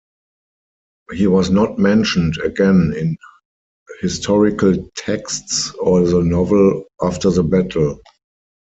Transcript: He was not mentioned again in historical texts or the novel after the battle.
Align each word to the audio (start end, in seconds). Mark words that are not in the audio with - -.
He 1.11 1.27
was 1.27 1.51
not 1.51 1.77
mentioned 1.77 2.39
again 2.43 2.91
in 2.97 3.15
historical 3.99 4.89
texts 4.95 5.71
or 5.79 6.01
the 6.01 6.23
novel 6.23 6.85
after 7.03 7.29
the 7.29 7.43
battle. 7.43 7.99